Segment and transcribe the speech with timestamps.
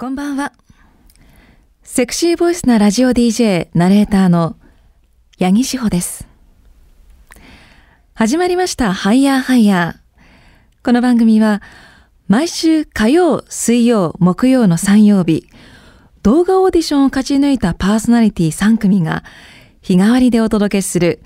[0.00, 0.54] こんばんは。
[1.82, 4.56] セクシーボイスなラジオ DJ ナレーターの
[5.38, 6.26] 八木志保です。
[8.14, 10.82] 始まりましたハイヤーハイヤー。
[10.82, 11.60] この番組は
[12.28, 15.48] 毎週火曜、水曜、木曜の3曜日、
[16.22, 19.22] 動画オーディションを勝ち抜いたパーソナリティ3組が
[19.82, 21.22] 日替わりでお届けする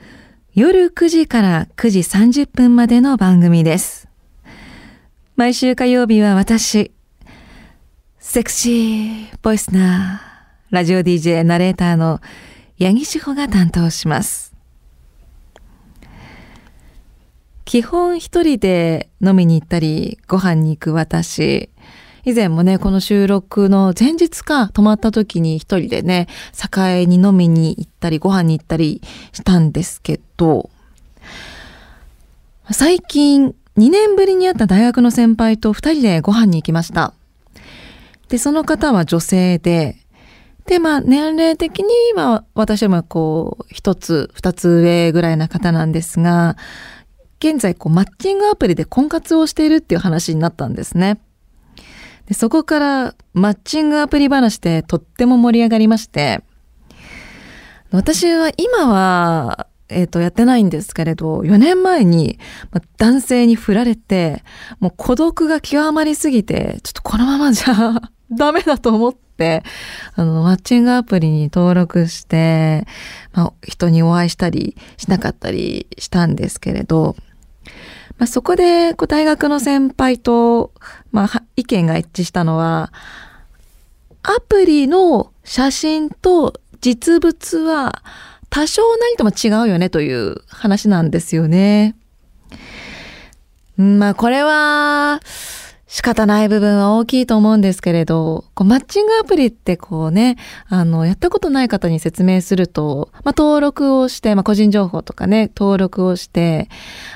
[0.53, 4.09] 夜9時から9時30分までの番組です。
[5.37, 6.91] 毎週火曜日は私、
[8.35, 10.21] セクシーボイスな
[10.71, 12.21] ラジオ DJ ナレーターの
[12.81, 14.53] 八木志保が担当します。
[17.65, 21.71] 基本一人で飲みに行ったりご飯に行く私。
[22.25, 26.27] 以前もね、この収録の前日か泊まった時に一人でね、
[26.77, 29.01] 栄に飲みに行ったりご飯に行ったり
[29.33, 30.71] したんですけど、
[32.73, 37.15] 最近2年ぶりに会った大学の先輩と二人でご飯に行きました。
[38.29, 39.97] で、その方は女性で、
[40.67, 46.57] で、まあ、年齢的には私はこう、一つ、二つ上ぐらいな方なんですが、
[47.39, 51.21] 現在、こう、マッチングアプリで婚活をしているっていう話になったんですね。
[52.27, 56.43] でそこからマッチングアプリ話でとっても盛り上がりまして、
[57.91, 62.39] 私は今は、えっ、ー、と、やってないんですけれど、4年前に
[62.97, 64.43] 男性に振られて、
[64.81, 68.01] もう孤独が極まりすぎて、ちょっとこのままじゃ
[68.33, 69.63] ダメだと思って、
[70.15, 72.87] あの、マッチングアプリに登録して、
[73.33, 77.15] ま、人にお会いしたりしなかったりしたんですけれど、
[78.17, 80.73] ま、そこで、こう、大学の先輩と、
[81.13, 82.93] まあ、意見が一致したのは、
[84.23, 88.03] アプリの写真と実物は
[88.55, 91.97] 多少何とも違うよねという話なんですよね。
[93.77, 95.19] まあ、これは、
[95.89, 100.37] 仕方ない部分は大きいと思うんですけれど、こうマッチングアプリってこうね、
[100.69, 106.69] あの、やったことない方に説明すると、まあ、登録をして、まあ、個人情報とかね、登録をして、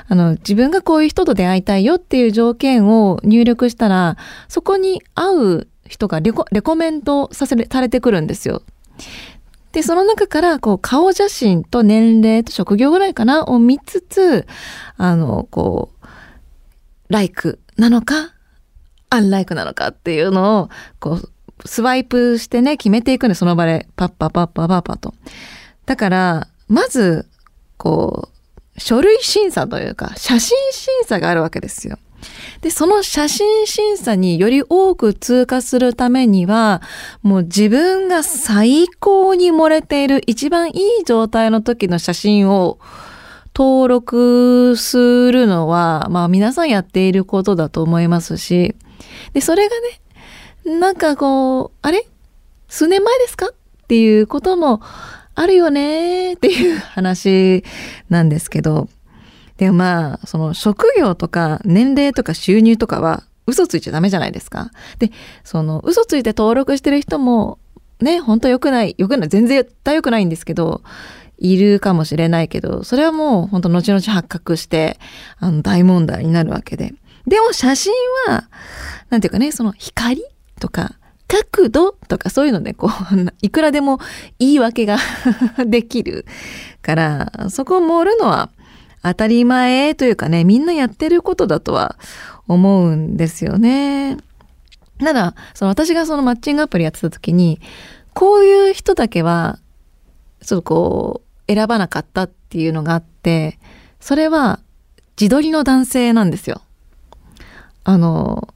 [0.08, 4.16] あの、自分がこういう人と出会いたいよっていう条件を入力したら、
[4.48, 8.62] そこに合う人がレコレコメントさせされてくるんですよ。
[9.72, 14.46] で、その中から、こう、顔写真と年齢と職業ぐらいかなを見つつ、
[14.96, 16.06] あの、こう、
[17.08, 18.34] ライクなのか、
[19.10, 20.68] アンライクなのかっていうのを、
[21.00, 21.32] こう、
[21.66, 25.14] スワイプしてね、決めていくんで、その場で、パッパパッパパッパと。
[25.86, 27.26] だから、まず、
[27.76, 28.28] こ
[28.76, 31.98] う、書類審査というか、写真審査があるわけですよ。
[32.60, 36.82] で、その写真審査により多く通過するためには、
[37.22, 42.78] もう自分が最高に漏れている一番いい状態の時の写真を
[43.54, 44.96] 登録す
[45.30, 48.74] るのは、まあ皆さんやっていることだと思いますし、
[49.32, 49.76] で、それが
[50.66, 52.06] ね、なんかこう、あれ？
[52.68, 53.46] 数年前ですか？
[53.46, 53.54] っ
[53.86, 54.82] ていうことも
[55.34, 57.64] あるよねっていう話
[58.10, 58.88] なんですけど、
[59.58, 64.70] でもまあ、その職業とか年齢とか収入とかは嘘ついちゃダメじゃないですか。
[64.98, 65.10] で、
[65.44, 67.58] その嘘ついて登録してる人も
[68.00, 70.82] ね、本当良くない、良くない、全然絶対良くないんですけど、
[71.38, 74.98] いるかもしれないけど、それはもう本当後々発覚して、
[75.38, 76.94] あの大問題になるわけで。
[77.26, 77.92] でも写真
[78.26, 78.48] は、
[79.10, 80.24] なんていうかね、その光
[80.60, 83.98] とか、角度とかそういうので、こう、 いくらでも
[84.38, 84.98] 言い訳が
[85.66, 86.24] できる
[86.82, 88.50] から、そこを盛るのは
[89.02, 91.96] 当たり前というかね、みんなやってることだとは
[92.46, 94.16] 思うんですよね。
[94.98, 97.60] ただ、その私がそのマッチングアプリやってた時に、
[98.14, 99.58] こういう人だけは、
[100.42, 103.58] ちょっとこう、選ばなかったっていうのがあって、
[104.00, 104.60] それは
[105.20, 106.62] 自撮りの男性なんですよ。
[107.84, 108.54] あの、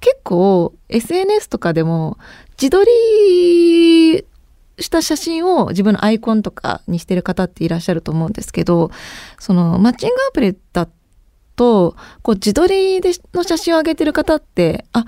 [0.00, 2.18] 結構 SNS とかでも
[2.60, 4.26] 自撮り
[4.78, 8.90] した写真を自分のアイコンとかにしてる方っていらっしゃると思うんですけど、
[9.38, 10.88] そのマッチングアプリだ
[11.56, 15.04] と、こう自撮りでの写真を上げてる方って、あ、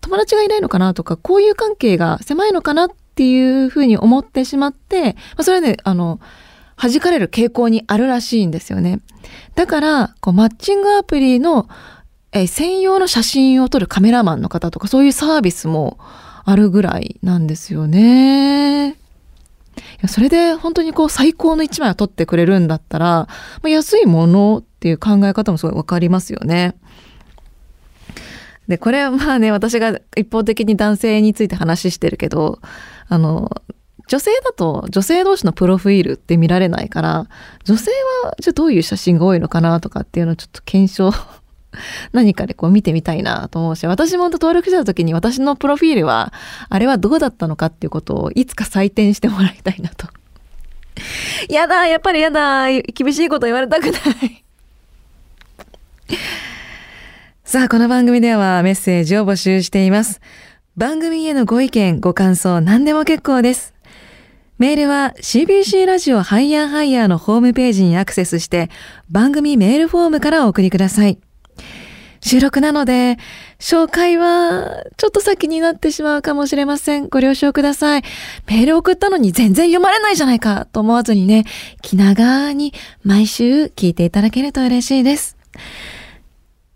[0.00, 6.20] 友達がいないのかなとか、こういう関係が狭いのかなっていうふうに思ってしまって、まあ、それで、ね、あの、
[6.76, 9.00] 弾かれる傾向にあるらしいんですよね。
[9.54, 11.68] だから、こうマッチングアプリの
[12.32, 15.98] え専用の写真を撮るカメラマンの方とかそういうサービスも
[16.44, 18.96] あるぐらいなんですよね。
[20.00, 23.28] いやそれで本当にこう最高の一枚を撮ってくれるんだったら、
[23.62, 26.74] ま、安いものっていう考え方もすごいわかりますよね。
[28.66, 32.60] で、これはまあね、私が一方的に男性について話してるけど、
[33.08, 33.50] あの、
[34.06, 37.26] 女性だと女性同士のプロフィールって見られないから、
[37.64, 37.90] 女性
[38.24, 41.12] はじゃあどういう写真が多いのかなとかっていうのをちょっと検証
[42.12, 46.32] 何かでこう見てみたいなと思うし、私も登録した時に私のプロフィールは、
[46.68, 50.08] あれはどうだったのかっていうことをいつか採点してもらいたいなと。
[51.48, 54.44] やだ、やっぱりやだ、厳しいこと言われたくない。
[57.44, 60.20] さあ、この番組ではメッセージを募集しています。
[60.76, 63.74] 番組へのご意見、ご感想、何でも結構です。
[64.58, 68.68] メールは CBC ラジオハイヤーハイヤーのホームページにアクセスして
[69.10, 71.18] 番組メールフォームからお送りください。
[72.22, 73.18] 収録なので、
[73.58, 77.08] 紹介はちょっと先になってしまうかもしれません。
[77.08, 78.02] ご了承ください。
[78.46, 81.44] メール送ったのに全然読まれないじゃないかと思わずにね、
[81.82, 85.36] 気長に毎週聞いていただけると嬉しいです。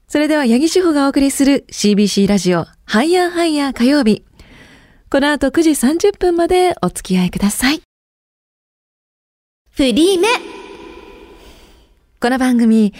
[0.09, 4.23] それでは、八木志保がお送りする CBC ラジオハイヤーハイヤー火曜日。
[5.11, 7.83] この後9時30分までお付き合いください。
[9.71, 10.29] フリーメ
[12.21, 12.95] この番組、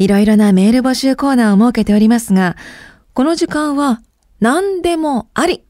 [0.00, 2.56] いろいろなメール募集コーナーを設けておりますが、
[3.12, 4.00] この時間は
[4.40, 5.62] 何でもあり。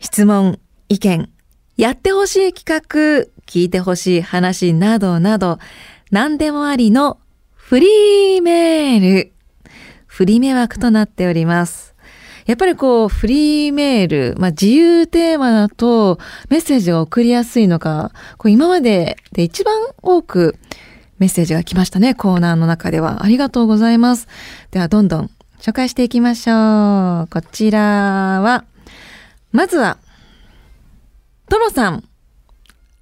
[0.00, 0.58] 質問、
[0.88, 1.28] 意見、
[1.76, 5.58] やってほしい企画、聞いてほしい話などなど、
[6.10, 7.18] 何でもありの
[7.52, 9.32] フリーメール。
[10.06, 11.94] フリー迷惑となっております。
[12.46, 20.56] やっぱりこう、フリーメール、まあ、自由テーマだとメッセージが送りやすいのか、こう今までで一番多く
[21.18, 23.24] メッセージが来ましたね、コーナーの中では。
[23.24, 24.28] ありがとうございます。
[24.70, 25.30] では、どんどん
[25.60, 27.28] 紹介していきましょう。
[27.28, 27.80] こちら
[28.40, 28.64] は、
[29.52, 29.98] まずは、
[31.48, 32.04] トロさん。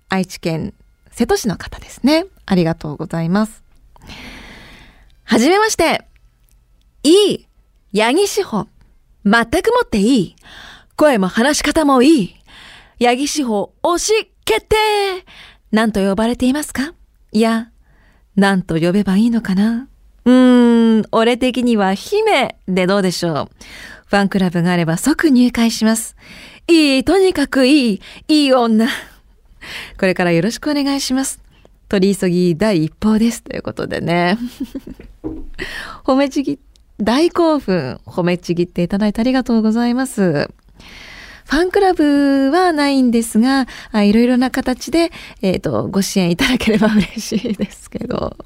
[0.08, 0.72] 愛知県
[1.10, 2.26] 瀬戸市の方ですね。
[2.46, 3.64] ありがとうございます。
[5.24, 6.06] はじめまして。
[7.02, 7.46] いい。
[7.92, 8.69] 八木志保。
[9.24, 10.36] 全くもっていい。
[10.94, 12.36] 声も話し方もいい。
[13.04, 14.76] 八木志保推し決定
[15.72, 16.94] 何と呼ばれていますか？
[17.32, 17.70] いや、
[18.36, 19.88] 何と呼べばいいのかな？
[20.24, 23.50] うーん、俺的には姫でどうでしょう。
[24.06, 26.16] ファンクラブがあれば即入会します。
[26.68, 28.86] いい、とにかくいい、いい女。
[29.98, 31.40] これからよろしくお願いします。
[31.88, 33.42] 取り急ぎ第一報です。
[33.42, 34.38] ということでね。
[36.04, 36.58] 褒めちぎ
[37.00, 40.50] 大興奮、褒めちぎっていただいてありがとうございます。
[41.46, 45.12] ファンクラブはないんですが、いろいろな形で、
[45.43, 48.37] えっ、ー、と、ご支援いただければ嬉しいですけど、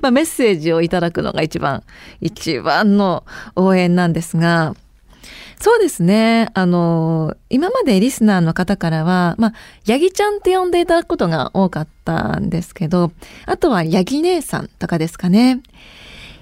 [0.00, 1.82] まあ、メッセージをいただくのが一番、
[2.20, 3.24] 一番の
[3.56, 4.74] 応援なんですが、
[5.58, 6.48] そうですね。
[6.54, 9.52] あの、今までリスナーの方からは、まあ、
[9.86, 13.12] ヤギちゃんって呼んでいただくことが多かったんですけど、
[13.46, 15.60] あとはヤギ姉さんとかですかね。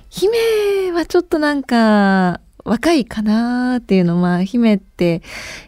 [0.08, 5.22] 姫はちょっとなんか若いかなっていうのまあ姫って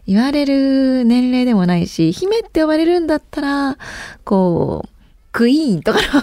[0.07, 3.79] 言われる年齢でもないし姫って呼ばれるんだったら
[4.25, 4.89] こう
[5.33, 6.23] クイーンとかの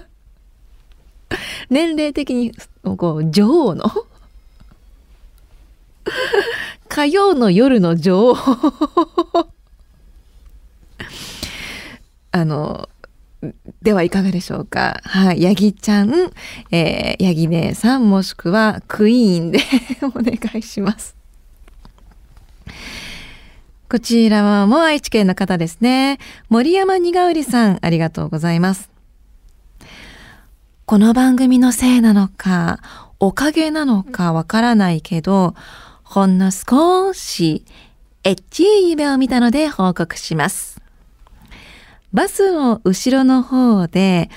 [1.70, 2.52] 年齢的に
[2.96, 3.90] こう女王の
[6.88, 8.36] 火曜の夜の女王。
[12.32, 12.89] あの
[13.82, 15.00] ではいかがでしょうか？
[15.04, 15.42] はい。
[15.42, 16.30] ヤギちゃん、
[16.70, 19.60] えー、ヤギ姉さん、もしくはクイーンで
[20.02, 21.16] お願いします。
[23.88, 26.18] こちらはもう愛知県の方ですね。
[26.48, 28.90] 森山にがうりさん、ありがとうございます。
[30.84, 32.80] この番組のせいなのか、
[33.18, 35.54] おかげなのかわからないけど、
[36.04, 37.64] ほんの少し、
[38.22, 40.79] エッチい夢を見たので報告します。
[42.12, 44.30] バスの後ろの方で、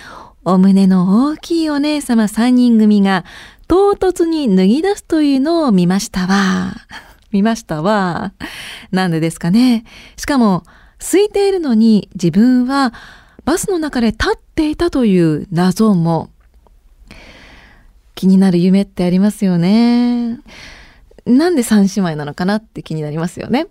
[0.45, 3.25] お胸の大きいお姉様3人組が
[3.67, 6.75] 唐突に脱ぎ出すというのを見ましたわ。
[7.31, 8.33] 見ましたわ。
[8.91, 9.85] なんでですかね。
[10.17, 10.63] しかも、
[10.99, 12.93] 空いているのに自分は
[13.43, 16.29] バスの中で立っていたという謎も。
[18.15, 20.39] 気になる夢ってありますよね。
[21.25, 23.67] なんで三姉妹なのかなって気になりますよね。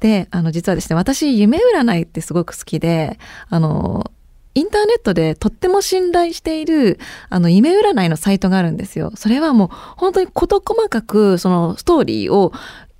[0.00, 3.18] で、あの、実はですね、私、夢占いってすごく好きで、
[3.48, 4.10] あの、
[4.54, 9.12] インターネットでとっても信頼している、あの、夢占いのサイトがあるんですよ。
[9.14, 12.52] それはもう、本当に事細かく、そのストーリーを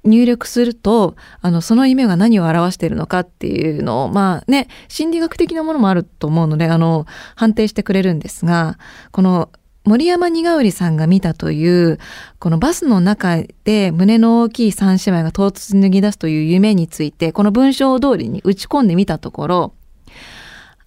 [0.04, 8.78] 入力すると、あの、その夢が何を表しているのかっていうのを、まあね、心理学的なものもあると思うので、あの、判定してくれるんですが、
[9.10, 9.50] この
[9.86, 11.98] 森山にがうりさんが見たという、
[12.40, 19.74] このバスの中で胸の大きい三姉妹が唐突に脱ぎ出すという夢について、この文章通りに打ち込んでみたところ、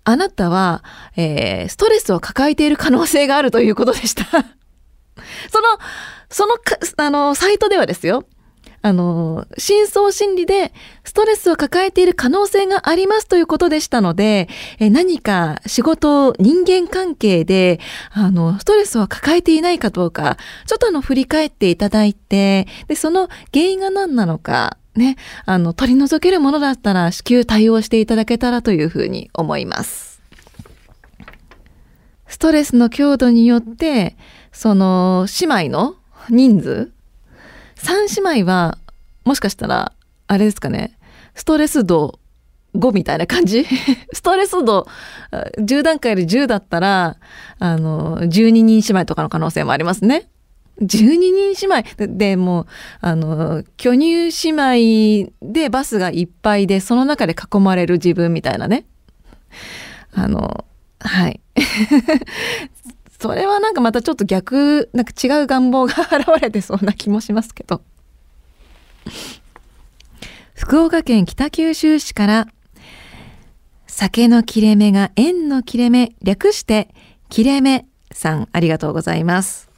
[0.03, 0.83] あなたは、
[1.15, 4.25] えー、ストレスを抱えている可能性があるということでした。
[5.49, 5.79] その、
[6.29, 6.55] その
[6.97, 8.25] あの、サイトではですよ。
[8.81, 14.47] あの、深層心理でストレスを抱えている可能性がありますということでしたので、
[14.79, 17.79] え何か仕事、人間関係で、
[18.11, 30.21] あの、ストレスを抱えていないかどうか、ちょっとあの、振り返っていただいて、で、その原因が何なのか、ね、あの、取り除けるものだったら、至急対応していただけたらというふうに思います。
[32.27, 34.15] ストレスの強度によって、
[34.51, 35.95] その、姉妹の
[36.29, 36.91] 人数
[37.79, 38.77] 三姉妹は、
[39.25, 39.93] もしかしたら、
[40.27, 40.97] あれですかね、
[41.33, 42.19] ストレス度
[42.75, 43.65] 5みたいな感じ？
[44.13, 44.87] ストレス度
[45.31, 47.17] 10段階で10だったら、
[47.57, 50.27] あの、12人姉妹とかの可能性もありますね。
[50.81, 52.65] 12人姉妹でも、
[53.01, 58.85] あの、巨乳姉妹でバスがいっぱいで、その中で囲まれる自分みたいなね。
[60.13, 60.65] あの、
[60.99, 61.41] はい。
[63.19, 67.81] それはなんかまたちょっと逆、なんか違う願望が現れてそうな気もしますけど。
[70.53, 72.47] 福岡県北九州市から
[73.87, 76.93] 酒の切れ目が縁の切れ目略して
[77.29, 79.69] 切れ目さんありがとうございます。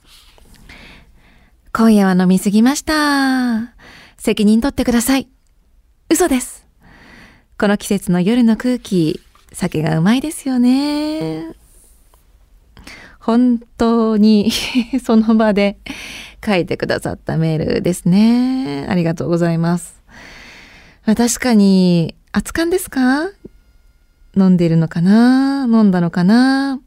[1.73, 3.73] 今夜は飲みすぎました。
[4.17, 5.27] 責任取ってください。
[6.09, 6.67] 嘘です。
[7.57, 9.19] この季節の夜の空気、
[9.53, 11.55] 酒がうまいですよね。
[13.21, 14.51] 本当に
[15.03, 15.77] その場で
[16.43, 18.87] 書いてくださったメールですね。
[18.89, 20.01] ありがとうございます。
[21.05, 23.29] 確かに、熱燗ですか？
[24.35, 25.65] 飲んでいるのかな？
[25.69, 26.79] 飲んだのかな？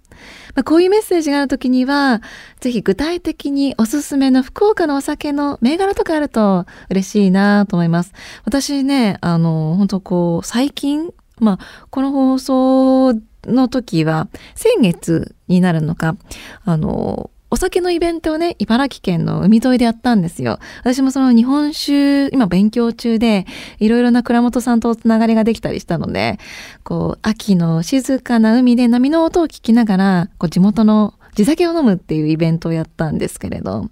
[0.54, 2.22] まあ、こういうメッセージがあるときには、
[2.60, 8.12] ぜひ具体的におすすめの福岡のお酒の銘柄とかあると嬉しいなと思います。
[8.44, 11.10] 私ね、あの、本当こう、最近、
[11.40, 13.14] まあ、この放送
[13.46, 16.16] の時は、先月になるのか、
[16.64, 20.58] あの、お酒のイベントをね、茨城県の海沿いでやったんですよ。
[20.80, 23.46] 私もその日本酒、今勉強中で、
[23.78, 26.40] いろいろな倉本さんとつながりができたりしたので、
[26.82, 33.88] こう、秋の静かな海で波の音を聞きながら、こう、地元の地酒を飲むっていうイベントをやったんですけれど、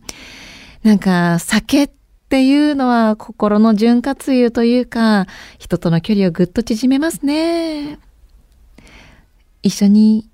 [0.83, 1.91] なんか、酒っ
[2.29, 5.27] ていうのは心の潤滑油というか、
[5.59, 8.01] 人との距離をぐっと縮めますね。
[9.63, 10.29] 一緒に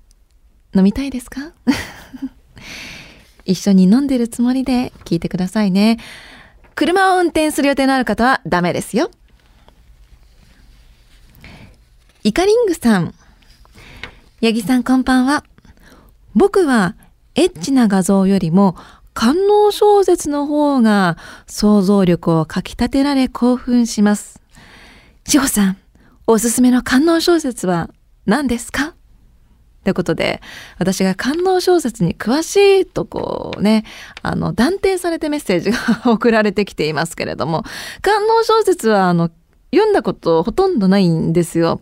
[0.75, 1.51] 飲みたいですか？
[3.45, 5.97] 一緒に飲んでるつもりで聞いてくださいね。
[6.75, 9.11] 車を運転する予定のある方はダメですよ。
[12.23, 13.13] イカリングさん。
[14.41, 15.43] ヤギさんこんばんは。
[16.35, 16.95] 僕は
[17.35, 18.75] エッチな画像よりも
[19.13, 21.17] 官能小説の方が
[21.47, 24.41] 想像力をかき立てられ興奮します。
[25.25, 25.77] 志保さん、
[26.27, 27.89] おすすめの官能小説は
[28.25, 28.93] 何ですか？
[29.83, 30.41] ということで、
[30.77, 33.85] 私が官能小説に詳しいとこうね、
[34.21, 35.77] あの、断定されてメッセージが
[36.11, 37.63] 送られてきていますけれども、
[38.01, 39.29] 官能小説はあの、
[39.71, 41.81] 読んだことほとんどないんですよ。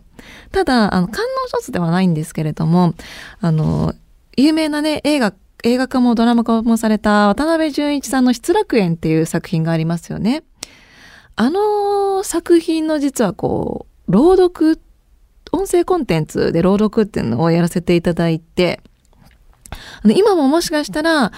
[0.52, 2.94] ただ、あの、官能小説ではないんですけれども、
[3.40, 3.94] あの、
[4.36, 10.44] 有名なね、映画、映画化もドラマ化もされた渡辺淳一さんの失楽園っていう作品がありますよね。
[11.34, 14.80] あの作品の実はこう、朗読
[15.52, 18.80] 音声コンテンツで朗読っていうのをやらせていただいて、
[20.02, 21.32] あの今ももしかしたら、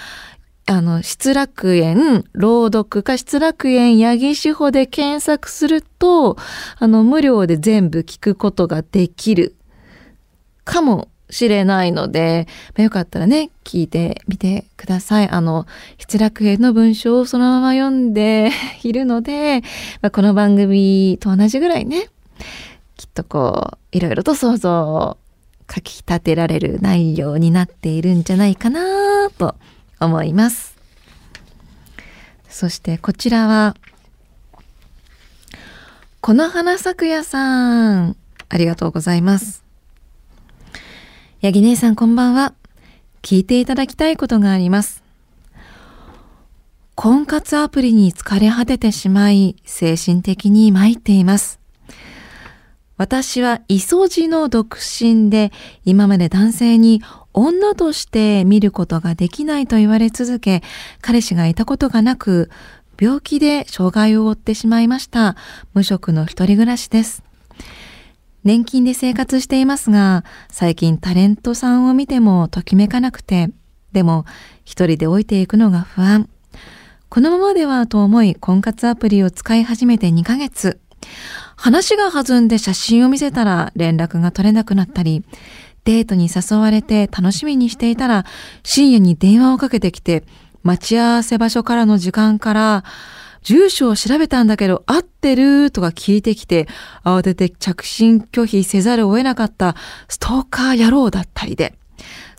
[0.67, 6.37] あの、失楽園、朗読か失楽園八木志保で検索すると、
[6.79, 9.57] あの、無料で全部聞くことができる
[10.65, 15.29] かもしれないので、まあ、よかったらね、聞いてみてください。
[15.29, 15.67] あの、
[15.99, 18.53] 失楽園の文章をそのまま読んで
[18.85, 19.63] いるので、
[20.03, 22.11] まあ、この番組と同じぐらいね、
[23.01, 25.17] きっとこう、いろいろと想像を
[25.67, 29.55] かき立てられる内容になっているんじゃないかなと
[30.01, 30.77] 思います。
[32.51, 33.75] そしてこちらは、
[36.21, 38.17] この花咲夜さん、
[38.51, 39.65] ありがとうございます。
[41.41, 42.53] ヤギ姉さんこんばんは。
[43.23, 45.03] 聞いていただきたいことがあります。
[46.97, 51.60] 婚活アプリに疲れ果ててしまい、精神的に参っています。
[53.01, 55.53] 私はイソジの独身で
[55.87, 57.01] 今まで男性に
[57.33, 60.63] 女として見ることができないと言われ続け、
[61.01, 62.51] 彼氏がいたことがなく、
[63.01, 65.35] 病気で障害を負ってしまいました。
[65.73, 67.23] 無職の一人暮らしです。
[68.45, 73.49] 年金で生活していますが、最近タレントさんを見てもときめかなくて、
[73.93, 74.27] でも
[74.67, 76.29] 一人で置いていくのが不安。
[77.09, 80.81] このままではと思い婚活アプリを使い始めて2ヶ月。
[81.61, 85.23] 話が弾んで写真を見せたら連絡が取れなくなったり、
[85.85, 88.25] デートに誘われて楽しみにしていたら
[88.63, 90.25] 深夜に電話をかけてきて、
[90.63, 92.85] 待ち合わせ場所からの時間から
[93.43, 96.67] 住所を調べたんだけど合ってるとか聞いてきて、
[97.05, 99.77] 慌てて着信拒否せざるを得なかった
[100.09, 101.75] ストーカー野郎だったりで、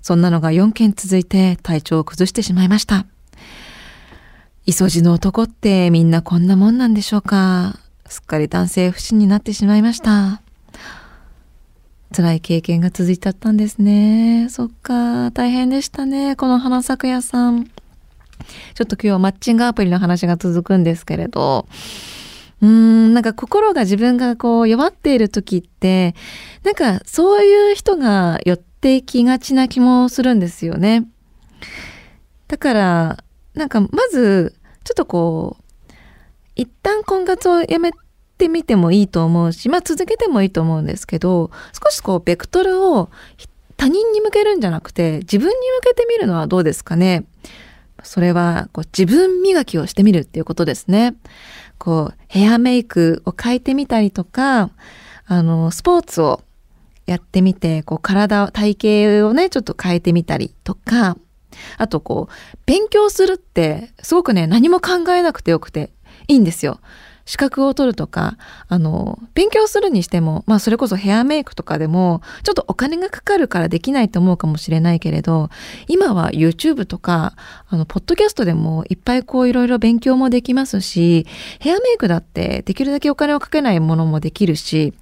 [0.02, 3.06] そんなのが4件続いて体調を崩してしまいました。
[4.66, 7.78] 磯路の男ってみんなこんなもんなんでしょうか？
[8.12, 10.42] すっかり男性不信になってしまいました。
[12.14, 14.48] 辛い経験が続いちゃったんですね。
[14.50, 16.36] そっか、大変でしたね。
[16.36, 17.64] この花咲夜さん。
[17.64, 21.68] ちょっと今日はマッチングアプリの話が続くんですけれど、
[22.62, 26.14] うーん、なんか心が自分がこう弱っている時って、
[26.64, 31.08] なんかそういう人が寄ってきがちな気もするんですよね。
[32.50, 33.24] だから、
[33.56, 34.54] なんかまず、
[34.84, 35.64] ちょっとこう、
[36.62, 37.92] 一旦婚活をやめ
[38.38, 43.10] てみてもいいと思うし、まあ続けてもいいと思うんですけど、少しこう、ベクトルを
[43.78, 47.26] 他人に向けるんじゃなくて、自分に向けてみるのはどうですかね。
[48.04, 51.16] それは、こう、自分磨きをしてみるっていうことですね。
[51.80, 54.70] こう、ヘアメイクを変えてみたりとか、
[55.26, 56.42] あの、スポーツを
[57.08, 61.18] やってみて、こう、体、体型をね、ちょっと変えてみたりとか、
[61.78, 65.92] あとこう、勉強するってすごくね、何も考えなくてよくて
[66.32, 66.80] いいんですよ。
[67.26, 75.50] 資格を取るとか、あの、勉強するにしても、まあそれこそヘアメイクとかでも、ちょっとお金がかかるからできないと思うかもしれないけれど、
[75.88, 77.34] 今は YouTube とか、
[77.70, 81.28] あの、ポッドキャストでもいっぱいこういろいろ勉強もできますし、
[81.60, 84.94] ヘアメイクだってできるだけお金をかけないものもできるし、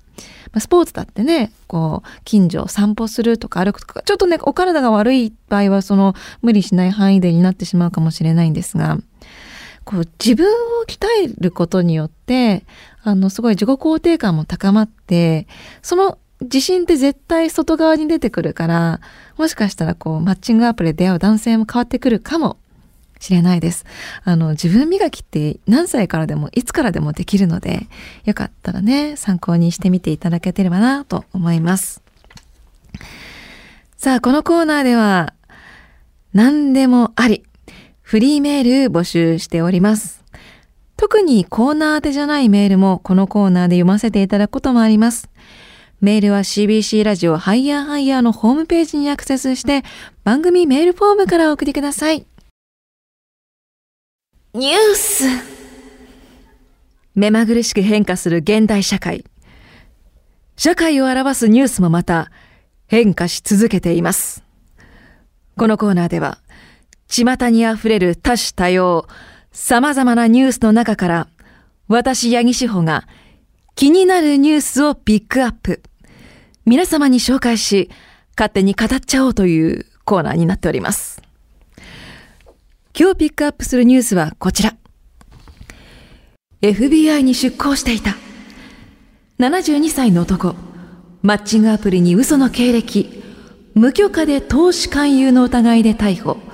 [0.52, 8.98] まスポーツだってね、こう、近所を散歩するとか歩くとか、ちょっとね、お体が悪い場合は、その、無理しない範囲でになってしまうかもしれないんですが、
[9.90, 12.64] こう、自分を鍛えることによって、
[13.02, 15.48] あの、すごい自己肯定感も高まって、
[15.82, 19.02] その自信って絶対外側に出てくるから、
[19.36, 22.58] もしかしたらこう、マッチングアプリで出会う男性も変わってくるかも
[23.20, 23.84] しれないです。
[24.24, 27.88] あの、自分磨きって何歳からでもいつからでもできるので、
[28.26, 32.04] よかったらね、参考にしてみていただけてればなと思います。
[33.98, 35.34] さあ、このコーナーでは、
[36.32, 37.44] 何でもあり、
[38.10, 40.24] フリーメール募集しております。
[40.98, 45.30] 特にコーナーでじゃないメールもこのコーナーで読ませていただくこともあります。
[46.02, 49.84] メールは CBC ラジオハイヤーハイヤーのホームページにアクセスして
[50.24, 52.26] 番組メールフォームからお送りください。
[54.56, 55.26] ニュース
[57.14, 59.24] 目まぐるしく変化する現代社会。
[60.58, 62.32] 社会を表すニュースもまた
[62.88, 64.44] 変化し続けています。
[65.56, 66.40] このコーナーでは、
[67.10, 69.08] 巷にあふれる多種多様、
[69.52, 71.28] 様々なニュースの中から、
[71.88, 73.08] 私、八木志保が
[73.76, 75.82] 気になるニュースをピックアップ。
[76.66, 77.90] 皆様に紹介し、
[78.38, 81.22] 勝手に語っちゃおうというコーナーになっております。
[82.98, 84.76] 今日ピックアップするニュースはこちら。
[86.62, 88.16] FBI に出向していた。
[89.40, 90.56] 72歳の男。
[91.24, 93.24] マッチングアプリに嘘の経歴。
[93.74, 96.49] 無許可で投資勧誘の疑いで逮捕。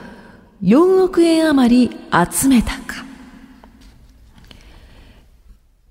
[0.65, 3.05] 4億円余り集めたか。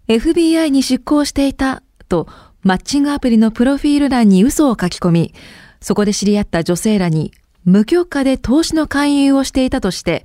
[0.08, 2.26] FBI に出向していたと
[2.64, 5.34] マッチングアプリのプロフィール欄に嘘を書き込み、
[5.80, 7.30] そこで知り合った女性らに
[7.64, 10.24] 無許可で投資の勧誘をしていたとして、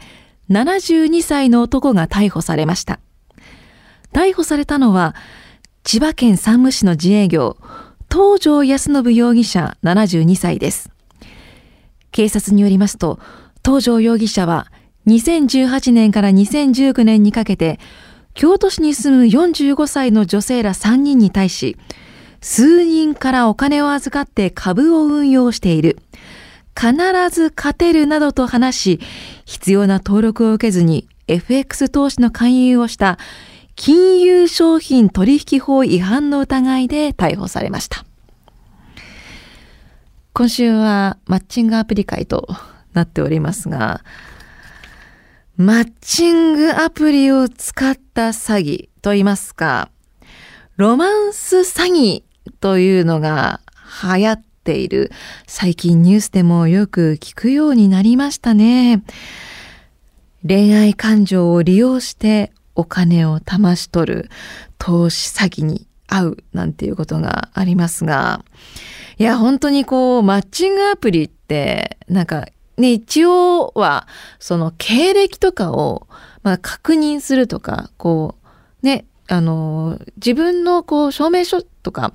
[0.49, 2.99] 72歳の男が逮捕されました。
[4.13, 5.15] 逮捕されたのは、
[5.83, 7.57] 千葉県山武市の自営業、
[8.11, 10.89] 東條康信容疑者72歳です。
[12.11, 13.19] 警察によりますと、
[13.63, 14.71] 東條容疑者は
[15.07, 17.79] 2018年から2019年にかけて、
[18.33, 21.77] 京都市に住む45歳の女性ら3人に対し、
[22.41, 25.99] 数人からお金を預かって株を運用している。
[26.79, 26.95] 必
[27.29, 28.99] ず勝てるなどと話し、
[29.45, 33.17] 必要な登録を受けずに FX 投資の勧誘をした
[33.75, 38.05] 金融商品取引法違反の疑いで逮捕されました。
[40.33, 42.47] 今週はマッチングアプリ会と
[42.99, 44.01] なっておりますが、
[45.55, 49.89] マッチングアプリを使った詐欺と言いますか、
[50.75, 52.23] ロマンス詐欺
[52.59, 53.61] というのが
[54.03, 55.11] 流行っている。
[55.47, 59.03] 最近ニュースでもよく聞くようになりましたね。
[60.47, 64.29] 恋愛感情を利用してお金を騙し取る
[64.77, 68.43] 投資詐欺に遭うなんていうことがありますが、
[69.17, 72.47] いや、本当にこう、マッチングアプリって、なんか、
[72.79, 74.07] ね、一応は、
[74.39, 76.07] その経歴とかを、
[76.43, 78.35] まあ、確認するとか、こ
[78.83, 82.13] う、ね、あの、自分のこう、証明書とか、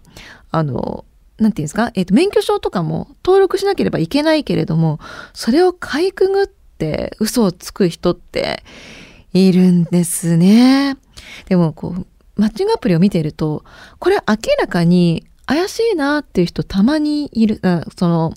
[0.51, 1.05] あの、
[1.39, 5.01] なんていうんですか、えっ、ー、と、免許証とかも登録しなければいけないけれども、
[5.33, 8.63] それをかいくぐって嘘をつく人って
[9.35, 10.97] いるんですね。
[11.47, 13.65] でもこうマッチングアプリを見ていると
[13.99, 17.61] これ明らかに怪しいなっていう人たまにいる
[17.97, 18.33] その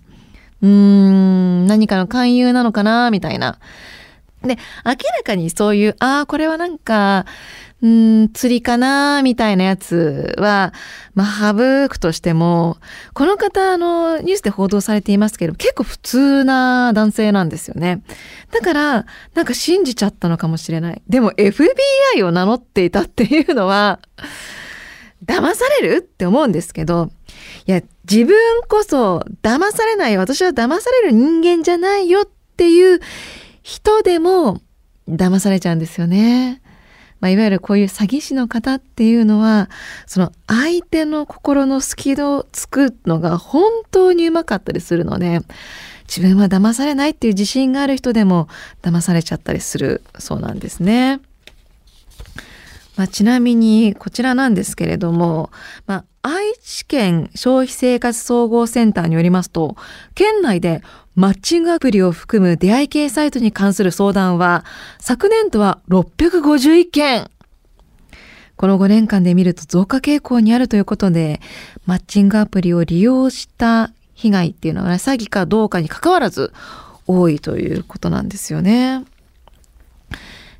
[0.61, 3.59] うーん何かの勧誘なのかなみたいな
[4.43, 7.25] で明らかにそういうああこれはなんか
[7.79, 10.73] うん、釣りかなみたいなやつは、
[11.13, 12.77] まあ、省くとしても、
[13.13, 18.01] この方、あの、ニュースで報道されていますけど、結構普通な男性なんですよね。
[18.51, 21.01] だから、なんか信じちゃったのかもしれない。
[21.07, 23.99] でも FBI を名乗っていたっていうのは、
[25.23, 25.97] 騙される？
[25.97, 27.11] って思うんですけど、
[27.67, 32.99] いや、自分こそ騙されない、私は騙される人間じゃないよっていう
[33.63, 34.61] 人でも
[35.09, 36.61] 騙されちゃうんですよね。
[37.19, 39.69] まあ、いわゆるこういう詐欺師の方っていうのは
[40.05, 45.39] その相手の心の隙をつくのが本当にうまかったりするので
[46.07, 48.47] 自分は騙されないっていう自信がある人でも
[48.83, 51.19] 騙されちゃったりするそうなんですね。
[52.97, 55.51] まあ、ちなみにこちらなんですけれども、
[55.85, 59.77] まあ、愛知県消費生活総合センターによりますと
[60.15, 60.81] 県内で
[61.17, 64.63] マッチングアプリを含む出会い系サイトに関する相談は、
[64.99, 67.31] 昨年度は651件。
[68.55, 71.41] この5年間で見ると増加傾向にあるということで、
[71.87, 76.53] マッチングアプリを利用した被害っていうのは、詐欺かどうかに関わらず
[77.07, 79.03] 多いということなんですよね。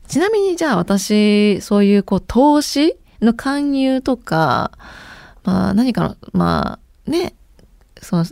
[0.07, 4.71] ちなみにじゃあ私、そういうこう投資の勧誘とか、
[5.43, 7.33] まあ何かの、まあね、
[8.01, 8.25] その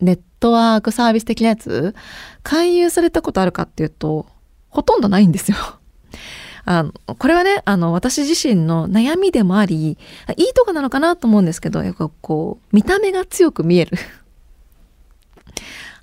[0.00, 1.94] ネットワークサービス的なやつ
[2.42, 4.26] 勧誘されたことあるかっていうと
[4.68, 5.56] ほとんどないんですよ。
[6.64, 9.98] あのこれはねあの私自身の悩みでもあり
[10.36, 13.96] いいとこなのかなと思うんですけどやっぱこう見た目が強く見える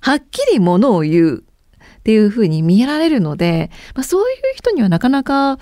[0.00, 1.44] はっきりものを言う
[2.04, 5.58] っていう風に見えられるので、まあ、そういう人にはなかなか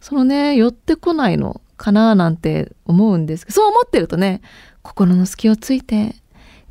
[0.00, 4.42] そのね寄ってこないのかななんて思うんですけどそう思ってるとね
[4.82, 6.14] 心の隙をついて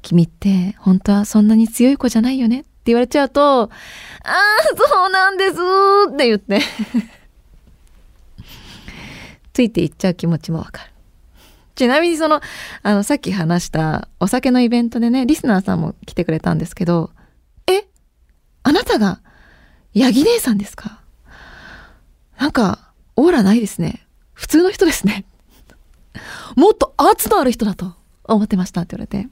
[0.03, 3.69] 君って本当はそんなに強い子じゃないよねって言われちゃうと、ああ、
[4.77, 5.53] そうなんです
[6.13, 6.61] って言って
[9.53, 10.91] ついていっちゃう気持ちもわかる。
[11.73, 12.41] ちなみにその、
[12.83, 17.09] あの、さっき話したお酒のイベントでね、リスナーさんも来てくれたんですけど、
[18.67, 19.21] あなたが、
[19.93, 20.99] ヤギ姉さんですか？
[22.39, 24.07] なんか、オーラないですね。
[24.33, 25.23] 普通の人ですね。
[26.55, 29.29] もっと圧のある人だと思ってましたって言われて。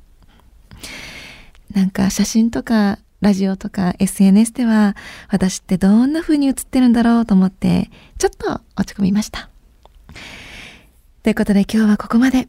[1.74, 4.96] なんか写真とかラジオとか SNS では
[5.30, 9.50] 私ってどんな風に映ってるんだろうと思ってちょっと落ち込みました。
[11.24, 12.48] ということで今日はここまで。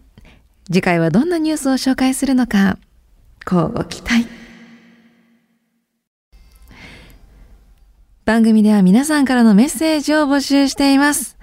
[0.67, 2.77] 次回はどんなニュースを紹介するのか、
[3.47, 4.44] こうご期待。
[8.25, 11.37] 番組では皆さんからのメッセージを募集しています。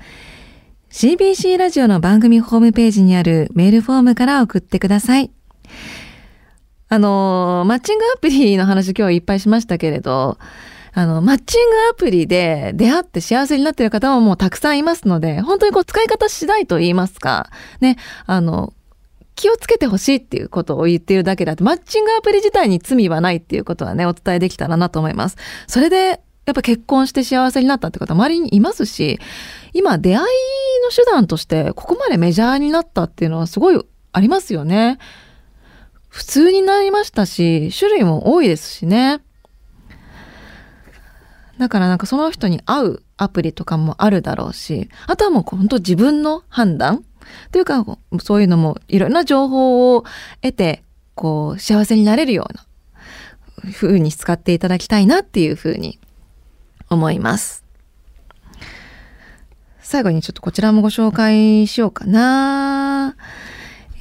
[0.89, 5.29] CBC ラジオの番組ホームページにあるメールフォームから送ってください。
[6.89, 10.39] あの、マッチングアプリの話今日いっぱいしましたけれど、
[10.93, 18.73] あの、マッチングアプリで出会って幸せになっている方ももうたくさんいますので、本当にこう使い方次第と言いますか、ね、あの、
[19.35, 25.37] 気をつけてほしいっていうことを言っているだけであって、マッチングアプリ自体に罪はないっていうことはね、お伝えできたらなと思います。
[25.67, 29.19] それで、やっぱ結婚して幸せになったって方周りにいますし、
[29.73, 30.25] 今出会い
[30.83, 33.79] の手段としてここまでメジャーになったっていうのはすごい
[34.11, 34.97] ありますよね。
[36.09, 39.21] 普通になりましたし、種類も多いですしね。
[41.57, 47.05] だからなんかその人に合うアプリとかもあるだろうし、あとはもう本当自分の判断
[47.51, 47.85] というか、
[48.19, 50.03] そういうのもいろんな情報を
[50.41, 52.65] 得て、こう幸せになれるような
[53.73, 55.99] 風に使っていただきたいなっていう風に
[56.91, 57.63] 思います。
[59.79, 63.15] 最後にちょっとこちらもご紹介しようかな。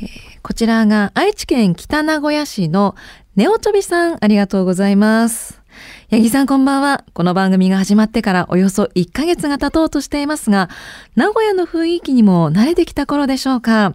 [0.03, 2.97] えーこちらが愛知県北名古屋市の
[3.37, 5.61] ネオチョビさん、ありがとうございます。
[6.11, 7.05] 八木さんこんばんは。
[7.13, 10.71] この番組が始まってからおよそ1ヶ月が経とうとしていますが、
[11.15, 13.95] 名古屋の雰囲気にも慣れてきた頃でしょうか。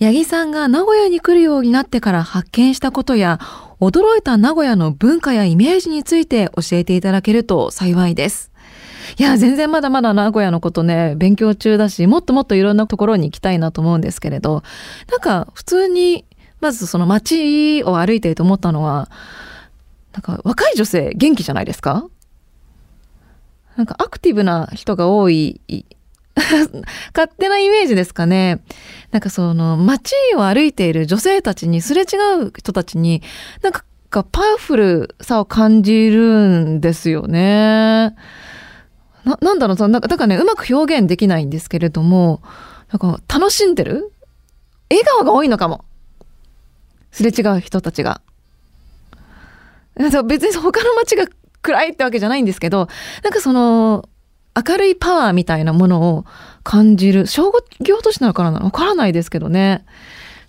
[0.00, 3.40] 八木さんが名古屋に来るようになってから発見したことや、
[3.80, 8.50] 驚いた名古屋の文化やイメージについて教えていただけると幸いです。
[9.18, 14.62] いや、全然まだまだ名古屋のことね、勉強中だし、もっともっといろんなところに行きたいなと思うんですけれど、
[15.10, 16.24] なんか普通に、
[16.60, 19.08] まずその街を歩いていて思ったのは、
[20.12, 22.08] なんか若い女性元気じゃないですか？
[23.76, 25.60] なんかアクティブな人が多い、
[27.14, 28.62] 勝手なイメージですかね。
[29.10, 33.22] なんかその街を歩いている女性たちにすれ違う人たちに
[33.62, 33.84] なんか
[34.24, 38.14] パワフルさを感じるんですよね。
[39.24, 42.40] な、なんだろう、そのなんか、だからね、うまく表現できないんですけれども、
[42.90, 44.12] なんか楽しんでる？
[44.90, 45.84] 笑顔が多いのかも。
[47.10, 48.22] すれ違う人たちが。
[50.26, 51.26] 別に他の街が
[51.60, 52.88] 暗いってわけじゃないんですけど、
[53.22, 54.08] なんかその、
[54.66, 56.24] 明るいパワーみたいなものを
[56.64, 57.26] 感じる。
[57.26, 58.58] 商業都市なのかな？
[58.60, 59.84] わからないですけどね。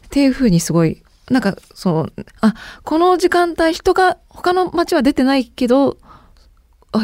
[0.06, 5.98] っていうふうにすごい、なんかそう、あ、この時間帯人が、他の街は出てないけど、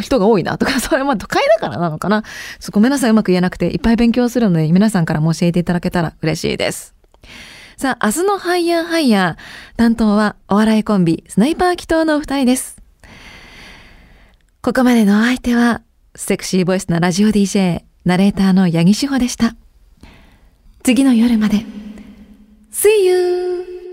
[0.02, 2.24] 人が多いなとか、 それは都会だからなのかな？
[2.72, 6.96] ごめんなさい、うまく言えなくて、いっぱい勉強するので、皆さんからも教えていただけたら嬉しいです。
[7.78, 12.78] さあ、明日のハイヤーハイヤー、担当はお笑いコンビ、スナイパー祈祷のお二人です。
[14.62, 15.82] ここまでのお相手は、
[16.18, 19.56] セクシーボイスなラジオ DJ、ナレーターの八木志保でした。
[20.82, 21.66] 次の夜まで。
[22.72, 23.85] See you!